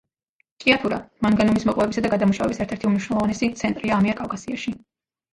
[0.61, 4.75] ჭიათურა მანგანუმის მოპოვებისა და გადამუშავების ერთ-ერთი უმნიშვნელოვანესი ცენტრია ამიერკავკასიაში.